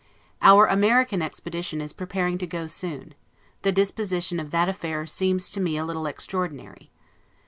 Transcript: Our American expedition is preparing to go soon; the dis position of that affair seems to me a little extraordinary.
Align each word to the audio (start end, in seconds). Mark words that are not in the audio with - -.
Our 0.41 0.65
American 0.65 1.21
expedition 1.21 1.79
is 1.79 1.93
preparing 1.93 2.39
to 2.39 2.47
go 2.47 2.65
soon; 2.65 3.13
the 3.61 3.71
dis 3.71 3.91
position 3.91 4.39
of 4.39 4.49
that 4.49 4.67
affair 4.67 5.05
seems 5.05 5.47
to 5.51 5.59
me 5.61 5.77
a 5.77 5.85
little 5.85 6.07
extraordinary. 6.07 6.89